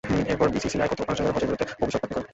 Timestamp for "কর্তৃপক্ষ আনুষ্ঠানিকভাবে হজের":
0.89-1.47